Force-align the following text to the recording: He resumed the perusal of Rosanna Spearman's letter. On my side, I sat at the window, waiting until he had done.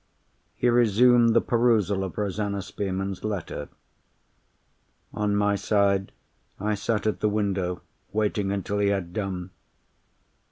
He 0.55 0.67
resumed 0.67 1.35
the 1.35 1.41
perusal 1.41 2.03
of 2.03 2.17
Rosanna 2.17 2.63
Spearman's 2.63 3.23
letter. 3.23 3.69
On 5.13 5.35
my 5.35 5.55
side, 5.55 6.11
I 6.59 6.73
sat 6.73 7.05
at 7.05 7.19
the 7.19 7.29
window, 7.29 7.83
waiting 8.11 8.51
until 8.51 8.79
he 8.79 8.87
had 8.87 9.13
done. 9.13 9.51